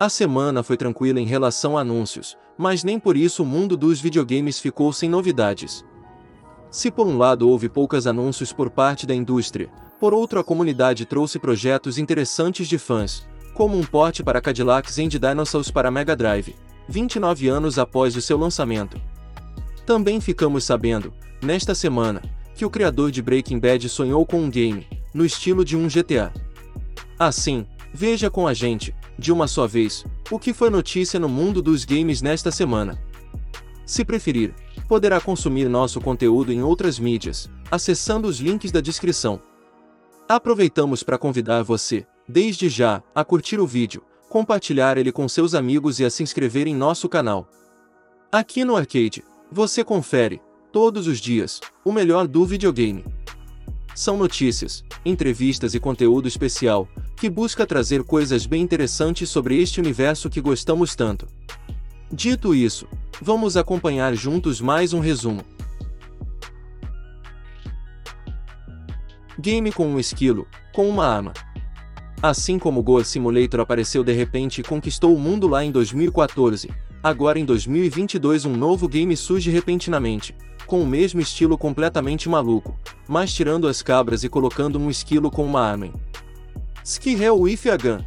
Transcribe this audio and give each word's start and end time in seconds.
A 0.00 0.08
semana 0.08 0.62
foi 0.62 0.78
tranquila 0.78 1.20
em 1.20 1.26
relação 1.26 1.76
a 1.76 1.82
anúncios, 1.82 2.34
mas 2.56 2.82
nem 2.82 2.98
por 2.98 3.18
isso 3.18 3.42
o 3.42 3.46
mundo 3.46 3.76
dos 3.76 4.00
videogames 4.00 4.58
ficou 4.58 4.90
sem 4.94 5.10
novidades. 5.10 5.84
Se 6.70 6.90
por 6.90 7.06
um 7.06 7.18
lado 7.18 7.46
houve 7.46 7.68
poucos 7.68 8.06
anúncios 8.06 8.50
por 8.50 8.70
parte 8.70 9.06
da 9.06 9.14
indústria, 9.14 9.68
por 10.00 10.14
outro 10.14 10.40
a 10.40 10.44
comunidade 10.44 11.04
trouxe 11.04 11.38
projetos 11.38 11.98
interessantes 11.98 12.66
de 12.66 12.78
fãs, 12.78 13.28
como 13.52 13.76
um 13.76 13.84
porte 13.84 14.22
para 14.22 14.40
Cadillacs 14.40 14.98
and 14.98 15.08
Dinosaurs 15.08 15.70
para 15.70 15.90
Mega 15.90 16.16
Drive, 16.16 16.56
29 16.88 17.48
anos 17.48 17.78
após 17.78 18.16
o 18.16 18.22
seu 18.22 18.38
lançamento. 18.38 18.98
Também 19.84 20.18
ficamos 20.18 20.64
sabendo, 20.64 21.12
nesta 21.42 21.74
semana, 21.74 22.22
que 22.54 22.64
o 22.64 22.70
criador 22.70 23.10
de 23.10 23.20
Breaking 23.20 23.58
Bad 23.58 23.86
sonhou 23.90 24.24
com 24.24 24.40
um 24.40 24.48
game, 24.48 24.88
no 25.12 25.26
estilo 25.26 25.62
de 25.62 25.76
um 25.76 25.88
GTA. 25.88 26.32
Assim, 27.18 27.66
veja 27.92 28.30
com 28.30 28.46
a 28.46 28.54
gente, 28.54 28.94
de 29.18 29.32
uma 29.32 29.46
só 29.46 29.66
vez, 29.66 30.04
o 30.30 30.38
que 30.38 30.52
foi 30.52 30.70
notícia 30.70 31.18
no 31.18 31.28
mundo 31.28 31.60
dos 31.60 31.84
games 31.84 32.22
nesta 32.22 32.50
semana. 32.50 33.00
Se 33.84 34.04
preferir, 34.04 34.54
poderá 34.88 35.20
consumir 35.20 35.68
nosso 35.68 36.00
conteúdo 36.00 36.52
em 36.52 36.62
outras 36.62 36.98
mídias, 36.98 37.50
acessando 37.70 38.28
os 38.28 38.38
links 38.38 38.70
da 38.70 38.80
descrição. 38.80 39.40
Aproveitamos 40.28 41.02
para 41.02 41.18
convidar 41.18 41.62
você, 41.62 42.06
desde 42.28 42.68
já, 42.68 43.02
a 43.14 43.24
curtir 43.24 43.58
o 43.58 43.66
vídeo, 43.66 44.02
compartilhar 44.28 44.96
ele 44.96 45.10
com 45.10 45.28
seus 45.28 45.54
amigos 45.54 45.98
e 45.98 46.04
a 46.04 46.10
se 46.10 46.22
inscrever 46.22 46.68
em 46.68 46.74
nosso 46.74 47.08
canal. 47.08 47.48
Aqui 48.30 48.64
no 48.64 48.76
Arcade, 48.76 49.24
você 49.50 49.82
confere, 49.82 50.40
todos 50.72 51.08
os 51.08 51.18
dias, 51.18 51.60
o 51.84 51.90
melhor 51.90 52.28
do 52.28 52.44
videogame. 52.46 53.04
São 53.92 54.16
notícias, 54.16 54.84
entrevistas 55.04 55.74
e 55.74 55.80
conteúdo 55.80 56.28
especial, 56.28 56.88
que 57.20 57.28
busca 57.28 57.66
trazer 57.66 58.02
coisas 58.02 58.46
bem 58.46 58.62
interessantes 58.62 59.28
sobre 59.28 59.60
este 59.60 59.78
universo 59.78 60.30
que 60.30 60.40
gostamos 60.40 60.94
tanto. 60.96 61.26
Dito 62.10 62.54
isso, 62.54 62.88
vamos 63.20 63.58
acompanhar 63.58 64.14
juntos 64.14 64.58
mais 64.58 64.94
um 64.94 65.00
resumo. 65.00 65.44
Game 69.38 69.70
com 69.70 69.86
um 69.86 70.00
esquilo, 70.00 70.48
com 70.72 70.88
uma 70.88 71.06
arma. 71.06 71.34
Assim 72.22 72.58
como 72.58 72.82
Goa 72.82 73.04
Simulator 73.04 73.60
apareceu 73.60 74.02
de 74.02 74.12
repente 74.14 74.62
e 74.62 74.64
conquistou 74.64 75.14
o 75.14 75.20
mundo 75.20 75.46
lá 75.46 75.62
em 75.62 75.70
2014, 75.70 76.70
agora 77.02 77.38
em 77.38 77.44
2022 77.44 78.46
um 78.46 78.56
novo 78.56 78.88
game 78.88 79.14
surge 79.14 79.50
repentinamente, 79.50 80.34
com 80.66 80.82
o 80.82 80.86
mesmo 80.86 81.20
estilo 81.20 81.58
completamente 81.58 82.30
maluco, 82.30 82.78
mas 83.06 83.30
tirando 83.30 83.68
as 83.68 83.82
cabras 83.82 84.24
e 84.24 84.28
colocando 84.30 84.78
um 84.78 84.88
esquilo 84.88 85.30
com 85.30 85.44
uma 85.44 85.60
arma. 85.60 85.92
Ski 86.84 87.14
Hell 87.14 87.38
with 87.38 87.68
a 87.70 87.76
Gun. 87.76 88.04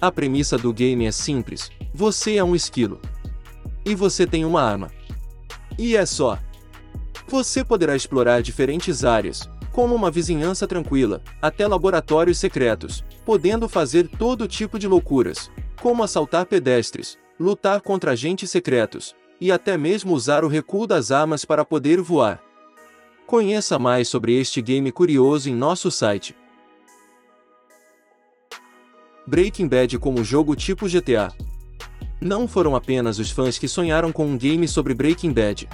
A 0.00 0.10
premissa 0.10 0.58
do 0.58 0.72
game 0.72 1.06
é 1.06 1.12
simples, 1.12 1.70
você 1.92 2.36
é 2.36 2.44
um 2.44 2.54
esquilo. 2.54 3.00
E 3.84 3.94
você 3.94 4.26
tem 4.26 4.44
uma 4.44 4.62
arma. 4.62 4.90
E 5.78 5.96
é 5.96 6.04
só. 6.04 6.38
Você 7.28 7.64
poderá 7.64 7.94
explorar 7.94 8.42
diferentes 8.42 9.04
áreas, 9.04 9.48
como 9.72 9.94
uma 9.94 10.10
vizinhança 10.10 10.66
tranquila, 10.66 11.22
até 11.40 11.66
laboratórios 11.66 12.38
secretos, 12.38 13.04
podendo 13.24 13.68
fazer 13.68 14.08
todo 14.08 14.48
tipo 14.48 14.78
de 14.78 14.88
loucuras, 14.88 15.50
como 15.80 16.02
assaltar 16.02 16.46
pedestres, 16.46 17.16
lutar 17.38 17.80
contra 17.80 18.12
agentes 18.12 18.50
secretos, 18.50 19.14
e 19.40 19.52
até 19.52 19.76
mesmo 19.76 20.14
usar 20.14 20.44
o 20.44 20.48
recuo 20.48 20.86
das 20.86 21.10
armas 21.10 21.44
para 21.44 21.64
poder 21.64 22.00
voar. 22.00 22.42
Conheça 23.26 23.78
mais 23.78 24.08
sobre 24.08 24.38
este 24.38 24.60
game 24.60 24.90
curioso 24.90 25.48
em 25.48 25.54
nosso 25.54 25.90
site. 25.90 26.36
Breaking 29.26 29.68
Bad 29.68 29.98
como 29.98 30.22
jogo 30.22 30.54
tipo 30.54 30.86
GTA. 30.86 31.32
Não 32.20 32.46
foram 32.46 32.76
apenas 32.76 33.18
os 33.18 33.30
fãs 33.30 33.58
que 33.58 33.66
sonharam 33.66 34.12
com 34.12 34.26
um 34.26 34.36
game 34.36 34.68
sobre 34.68 34.92
Breaking 34.92 35.32
Bad. 35.32 35.66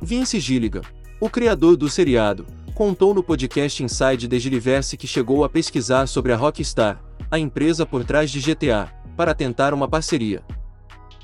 Vince 0.00 0.40
Gilligan, 0.40 0.80
o 1.20 1.28
criador 1.28 1.76
do 1.76 1.90
seriado, 1.90 2.46
contou 2.74 3.12
no 3.12 3.22
podcast 3.22 3.82
Inside 3.82 4.26
the 4.26 4.38
Gilliverse 4.38 4.96
que 4.96 5.06
chegou 5.06 5.44
a 5.44 5.50
pesquisar 5.50 6.06
sobre 6.06 6.32
a 6.32 6.36
Rockstar, 6.36 6.98
a 7.30 7.38
empresa 7.38 7.84
por 7.84 8.04
trás 8.04 8.30
de 8.30 8.40
GTA, 8.40 8.90
para 9.18 9.34
tentar 9.34 9.74
uma 9.74 9.86
parceria. 9.86 10.42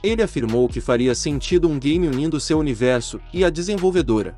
Ele 0.03 0.23
afirmou 0.23 0.69
que 0.69 0.83
faria 0.83 1.15
sentido 1.15 1.67
um 1.67 1.79
game 1.79 2.07
unindo 2.07 2.39
seu 2.39 2.59
universo 2.59 3.19
e 3.33 3.43
a 3.43 3.49
desenvolvedora. 3.49 4.37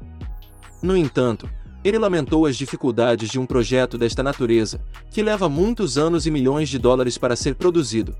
No 0.80 0.96
entanto, 0.96 1.50
ele 1.82 1.98
lamentou 1.98 2.46
as 2.46 2.56
dificuldades 2.56 3.28
de 3.30 3.38
um 3.38 3.46
projeto 3.46 3.96
desta 3.96 4.22
natureza, 4.22 4.80
que 5.10 5.22
leva 5.22 5.48
muitos 5.48 5.96
anos 5.96 6.26
e 6.26 6.30
milhões 6.30 6.68
de 6.68 6.78
dólares 6.78 7.16
para 7.16 7.36
ser 7.36 7.54
produzido. 7.54 8.16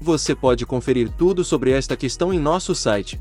Você 0.00 0.34
pode 0.34 0.64
conferir 0.64 1.10
tudo 1.10 1.44
sobre 1.44 1.70
esta 1.70 1.96
questão 1.96 2.32
em 2.32 2.38
nosso 2.38 2.74
site. 2.74 3.20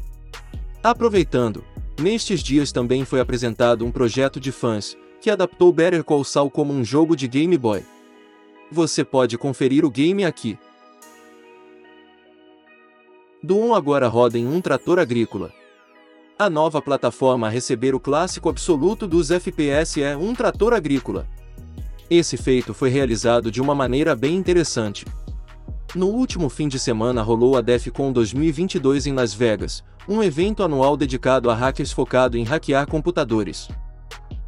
Aproveitando, 0.81 1.63
Nestes 1.99 2.41
dias 2.41 2.71
também 2.71 3.03
foi 3.03 3.19
apresentado 3.19 3.85
um 3.85 3.91
projeto 3.91 4.39
de 4.39 4.53
fãs, 4.53 4.97
que 5.19 5.29
adaptou 5.29 5.73
Better 5.73 6.01
Call 6.01 6.23
Saul 6.23 6.49
como 6.49 6.71
um 6.71 6.83
jogo 6.83 7.13
de 7.13 7.27
Game 7.27 7.57
Boy. 7.57 7.83
Você 8.71 9.03
pode 9.03 9.37
conferir 9.37 9.83
o 9.83 9.89
game 9.89 10.23
aqui. 10.23 10.57
Do 13.43 13.57
1 13.57 13.73
agora 13.73 14.07
roda 14.07 14.37
em 14.37 14.47
um 14.47 14.61
trator 14.61 14.97
agrícola. 14.97 15.51
A 16.41 16.49
nova 16.49 16.81
plataforma 16.81 17.47
a 17.47 17.49
receber 17.49 17.93
o 17.93 17.99
clássico 17.99 18.47
absoluto 18.47 19.05
dos 19.05 19.29
FPS 19.29 20.01
é 20.01 20.15
um 20.15 20.33
trator 20.33 20.71
agrícola. 20.71 21.27
Esse 22.09 22.37
feito 22.37 22.73
foi 22.73 22.89
realizado 22.89 23.51
de 23.51 23.59
uma 23.59 23.75
maneira 23.75 24.15
bem 24.15 24.37
interessante. 24.37 25.05
No 25.93 26.07
último 26.07 26.47
fim 26.47 26.69
de 26.69 26.79
semana 26.79 27.21
rolou 27.21 27.57
a 27.57 27.61
DEFCON 27.61 28.13
2022 28.13 29.07
em 29.07 29.13
Las 29.13 29.33
Vegas, 29.33 29.83
um 30.07 30.23
evento 30.23 30.63
anual 30.63 30.95
dedicado 30.95 31.49
a 31.49 31.53
hackers 31.53 31.91
focado 31.91 32.37
em 32.37 32.45
hackear 32.45 32.87
computadores. 32.87 33.67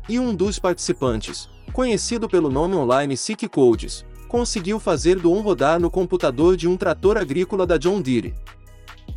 E 0.08 0.18
um 0.18 0.34
dos 0.34 0.58
participantes, 0.58 1.50
conhecido 1.74 2.30
pelo 2.30 2.50
nome 2.50 2.74
online 2.74 3.18
Sick 3.18 3.50
Codes, 3.50 4.06
conseguiu 4.30 4.80
fazer 4.80 5.20
do 5.20 5.30
on 5.30 5.42
rodar 5.42 5.78
no 5.78 5.92
computador 5.92 6.56
de 6.56 6.70
um 6.70 6.78
trator 6.78 7.18
agrícola 7.18 7.68
da 7.68 7.76
John 7.76 8.00
Deere. 8.00 8.34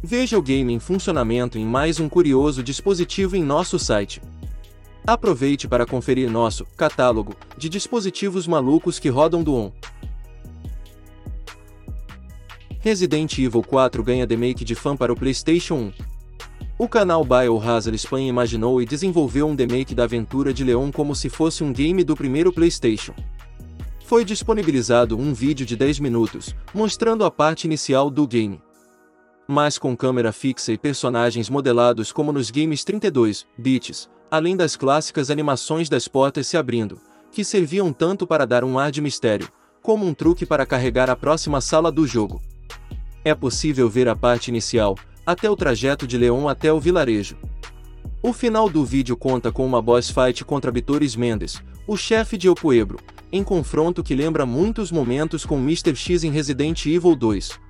Veja 0.06 0.36
o 0.36 0.42
game 0.42 0.70
em 0.70 0.78
funcionamento 0.78 1.56
em 1.56 1.64
mais 1.64 1.98
um 1.98 2.10
curioso 2.10 2.62
dispositivo 2.62 3.36
em 3.36 3.42
nosso 3.42 3.78
site. 3.78 4.20
Aproveite 5.06 5.66
para 5.66 5.86
conferir 5.86 6.30
nosso 6.30 6.66
catálogo 6.76 7.34
de 7.56 7.70
dispositivos 7.70 8.46
malucos 8.46 8.98
que 8.98 9.08
rodam 9.08 9.42
do 9.42 9.54
ON. 9.54 9.72
Resident 12.80 13.38
Evil 13.38 13.62
4 13.62 14.04
ganha 14.04 14.26
remake 14.26 14.62
de 14.62 14.74
fã 14.74 14.94
para 14.94 15.10
o 15.10 15.16
PlayStation 15.16 15.74
1. 15.74 15.92
O 16.78 16.86
canal 16.86 17.24
Biohazard 17.24 17.96
Spain 17.96 18.28
imaginou 18.28 18.82
e 18.82 18.84
desenvolveu 18.84 19.46
um 19.46 19.56
remake 19.56 19.94
da 19.94 20.04
aventura 20.04 20.52
de 20.52 20.64
Leon 20.64 20.92
como 20.92 21.14
se 21.14 21.30
fosse 21.30 21.64
um 21.64 21.72
game 21.72 22.04
do 22.04 22.14
primeiro 22.14 22.52
PlayStation. 22.52 23.14
Foi 24.04 24.22
disponibilizado 24.22 25.16
um 25.16 25.32
vídeo 25.32 25.64
de 25.64 25.74
10 25.74 25.98
minutos, 26.00 26.54
mostrando 26.74 27.24
a 27.24 27.30
parte 27.30 27.64
inicial 27.64 28.10
do 28.10 28.26
game. 28.26 28.60
Mas 29.46 29.76
com 29.76 29.96
câmera 29.96 30.32
fixa 30.32 30.72
e 30.72 30.78
personagens 30.78 31.50
modelados 31.50 32.10
como 32.10 32.32
nos 32.32 32.50
games 32.50 32.82
32 32.82 33.46
bits, 33.58 34.08
além 34.30 34.56
das 34.56 34.74
clássicas 34.74 35.30
animações 35.30 35.88
das 35.88 36.08
portas 36.08 36.46
se 36.46 36.56
abrindo, 36.56 36.98
que 37.30 37.44
serviam 37.44 37.92
tanto 37.92 38.26
para 38.26 38.46
dar 38.46 38.64
um 38.64 38.78
ar 38.78 38.90
de 38.90 39.02
mistério, 39.02 39.48
como 39.82 40.06
um 40.06 40.14
truque 40.14 40.46
para 40.46 40.64
carregar 40.64 41.10
a 41.10 41.16
próxima 41.16 41.60
sala 41.60 41.92
do 41.92 42.06
jogo. 42.06 42.40
É 43.22 43.34
possível 43.34 43.88
ver 43.88 44.08
a 44.08 44.16
parte 44.16 44.48
inicial, 44.48 44.96
até 45.26 45.50
o 45.50 45.56
trajeto 45.56 46.06
de 46.06 46.16
Leon 46.16 46.48
até 46.48 46.72
o 46.72 46.80
vilarejo. 46.80 47.36
O 48.22 48.32
final 48.32 48.70
do 48.70 48.82
vídeo 48.82 49.16
conta 49.16 49.52
com 49.52 49.66
uma 49.66 49.82
boss 49.82 50.10
fight 50.10 50.42
contra 50.44 50.72
Bitores 50.72 51.14
Mendes, 51.14 51.62
o 51.86 51.96
chefe 51.96 52.38
de 52.38 52.48
El 52.48 52.54
em 53.30 53.44
confronto 53.44 54.02
que 54.02 54.14
lembra 54.14 54.46
muitos 54.46 54.90
momentos 54.90 55.44
com 55.44 55.58
Mr. 55.58 55.94
X 55.94 56.24
em 56.24 56.30
Resident 56.30 56.86
Evil 56.86 57.14
2. 57.14 57.60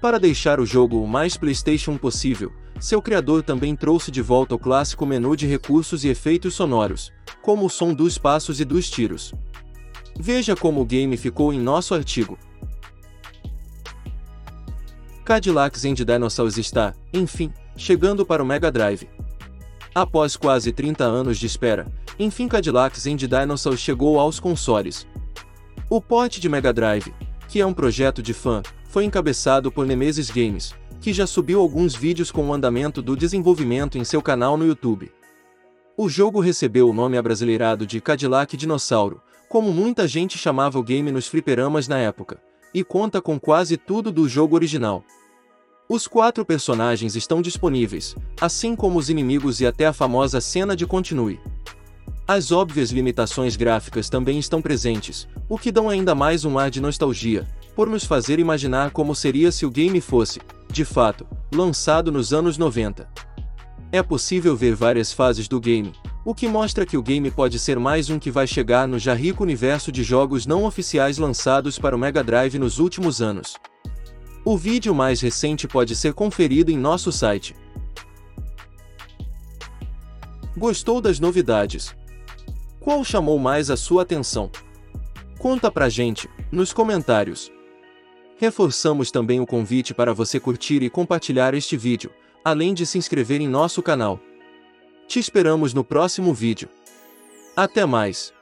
Para 0.00 0.18
deixar 0.18 0.58
o 0.58 0.64
jogo 0.64 1.02
o 1.02 1.06
mais 1.06 1.36
PlayStation 1.36 1.98
possível, 1.98 2.50
seu 2.80 3.02
criador 3.02 3.42
também 3.42 3.76
trouxe 3.76 4.10
de 4.10 4.22
volta 4.22 4.54
o 4.54 4.58
clássico 4.58 5.04
menu 5.04 5.36
de 5.36 5.46
recursos 5.46 6.04
e 6.04 6.08
efeitos 6.08 6.54
sonoros, 6.54 7.12
como 7.42 7.66
o 7.66 7.70
som 7.70 7.92
dos 7.92 8.16
passos 8.16 8.60
e 8.60 8.64
dos 8.64 8.88
tiros. 8.88 9.34
Veja 10.18 10.56
como 10.56 10.80
o 10.80 10.86
game 10.86 11.16
ficou 11.18 11.52
em 11.52 11.60
nosso 11.60 11.94
artigo. 11.94 12.38
Cadillacs 15.22 15.84
and 15.84 15.94
Dinosaurs 15.94 16.56
está, 16.56 16.94
enfim, 17.12 17.52
chegando 17.76 18.24
para 18.24 18.42
o 18.42 18.46
Mega 18.46 18.72
Drive. 18.72 19.06
Após 19.94 20.34
quase 20.34 20.72
30 20.72 21.04
anos 21.04 21.38
de 21.38 21.44
espera, 21.44 21.86
enfim 22.18 22.48
Cadillacs 22.48 23.06
and 23.06 23.16
Dinosaurs 23.16 23.78
chegou 23.78 24.18
aos 24.18 24.40
consoles. 24.40 25.06
O 25.90 26.00
porte 26.00 26.40
de 26.40 26.48
Mega 26.48 26.72
Drive, 26.72 27.12
que 27.48 27.60
é 27.60 27.66
um 27.66 27.74
projeto 27.74 28.22
de 28.22 28.32
fã, 28.32 28.62
foi 28.90 29.04
encabeçado 29.04 29.70
por 29.70 29.86
Nemesis 29.86 30.30
Games, 30.30 30.74
que 31.00 31.12
já 31.12 31.24
subiu 31.24 31.60
alguns 31.60 31.94
vídeos 31.94 32.32
com 32.32 32.48
o 32.48 32.52
andamento 32.52 33.00
do 33.00 33.16
desenvolvimento 33.16 33.96
em 33.96 34.02
seu 34.02 34.20
canal 34.20 34.56
no 34.56 34.66
YouTube. 34.66 35.12
O 35.96 36.08
jogo 36.08 36.40
recebeu 36.40 36.90
o 36.90 36.92
nome 36.92 37.16
abrasileirado 37.16 37.86
de 37.86 38.00
Cadillac 38.00 38.56
Dinossauro, 38.56 39.22
como 39.48 39.72
muita 39.72 40.08
gente 40.08 40.36
chamava 40.36 40.76
o 40.76 40.82
game 40.82 41.12
nos 41.12 41.28
fliperamas 41.28 41.86
na 41.86 41.98
época, 41.98 42.42
e 42.74 42.82
conta 42.82 43.22
com 43.22 43.38
quase 43.38 43.76
tudo 43.76 44.10
do 44.10 44.28
jogo 44.28 44.56
original. 44.56 45.04
Os 45.88 46.08
quatro 46.08 46.44
personagens 46.44 47.14
estão 47.14 47.40
disponíveis, 47.40 48.16
assim 48.40 48.74
como 48.74 48.98
os 48.98 49.08
inimigos 49.08 49.60
e 49.60 49.66
até 49.66 49.86
a 49.86 49.92
famosa 49.92 50.40
cena 50.40 50.74
de 50.74 50.84
continue. 50.84 51.38
As 52.26 52.50
óbvias 52.50 52.90
limitações 52.90 53.54
gráficas 53.54 54.08
também 54.08 54.38
estão 54.38 54.60
presentes, 54.60 55.28
o 55.48 55.56
que 55.56 55.70
dão 55.70 55.88
ainda 55.88 56.12
mais 56.12 56.44
um 56.44 56.58
ar 56.58 56.70
de 56.70 56.80
nostalgia, 56.80 57.46
por 57.74 57.88
nos 57.88 58.04
fazer 58.04 58.38
imaginar 58.38 58.90
como 58.90 59.14
seria 59.14 59.50
se 59.52 59.64
o 59.64 59.70
game 59.70 60.00
fosse, 60.00 60.40
de 60.70 60.84
fato, 60.84 61.26
lançado 61.54 62.12
nos 62.12 62.32
anos 62.32 62.58
90. 62.58 63.08
É 63.92 64.02
possível 64.02 64.56
ver 64.56 64.74
várias 64.74 65.12
fases 65.12 65.48
do 65.48 65.58
game, 65.58 65.92
o 66.24 66.34
que 66.34 66.46
mostra 66.46 66.86
que 66.86 66.96
o 66.96 67.02
game 67.02 67.30
pode 67.30 67.58
ser 67.58 67.78
mais 67.78 68.10
um 68.10 68.18
que 68.18 68.30
vai 68.30 68.46
chegar 68.46 68.86
no 68.86 68.98
já 68.98 69.14
rico 69.14 69.42
universo 69.42 69.90
de 69.90 70.02
jogos 70.02 70.46
não 70.46 70.64
oficiais 70.64 71.18
lançados 71.18 71.78
para 71.78 71.96
o 71.96 71.98
Mega 71.98 72.22
Drive 72.22 72.58
nos 72.58 72.78
últimos 72.78 73.20
anos. 73.20 73.56
O 74.44 74.56
vídeo 74.56 74.94
mais 74.94 75.20
recente 75.20 75.66
pode 75.66 75.96
ser 75.96 76.14
conferido 76.14 76.70
em 76.70 76.78
nosso 76.78 77.10
site. 77.10 77.56
Gostou 80.56 81.00
das 81.00 81.18
novidades? 81.18 81.94
Qual 82.78 83.04
chamou 83.04 83.38
mais 83.38 83.70
a 83.70 83.76
sua 83.76 84.02
atenção? 84.02 84.50
Conta 85.38 85.70
pra 85.70 85.88
gente, 85.88 86.28
nos 86.52 86.72
comentários. 86.72 87.50
Reforçamos 88.40 89.10
também 89.10 89.38
o 89.38 89.46
convite 89.46 89.92
para 89.92 90.14
você 90.14 90.40
curtir 90.40 90.82
e 90.82 90.88
compartilhar 90.88 91.52
este 91.52 91.76
vídeo, 91.76 92.10
além 92.42 92.72
de 92.72 92.86
se 92.86 92.96
inscrever 92.96 93.38
em 93.38 93.46
nosso 93.46 93.82
canal. 93.82 94.18
Te 95.06 95.18
esperamos 95.18 95.74
no 95.74 95.84
próximo 95.84 96.32
vídeo. 96.32 96.66
Até 97.54 97.84
mais! 97.84 98.32